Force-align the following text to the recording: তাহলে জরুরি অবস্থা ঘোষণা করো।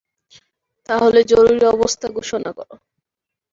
তাহলে 0.89 1.19
জরুরি 1.31 1.63
অবস্থা 1.73 2.07
ঘোষণা 2.17 2.51
করো। 2.57 2.75